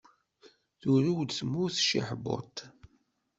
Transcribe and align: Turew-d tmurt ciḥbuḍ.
Turew-d 0.79 1.29
tmurt 1.37 1.77
ciḥbuḍ. 1.89 2.55